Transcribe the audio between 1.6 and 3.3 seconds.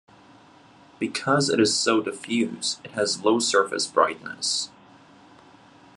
so diffuse, it has a